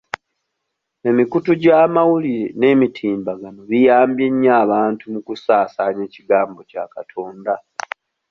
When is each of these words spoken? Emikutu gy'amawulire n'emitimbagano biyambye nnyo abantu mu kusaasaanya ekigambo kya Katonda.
Emikutu 1.09 1.49
gy'amawulire 1.61 2.45
n'emitimbagano 2.59 3.59
biyambye 3.69 4.27
nnyo 4.31 4.51
abantu 4.63 5.03
mu 5.13 5.19
kusaasaanya 5.27 6.01
ekigambo 6.07 6.59
kya 6.69 6.83
Katonda. 6.93 7.53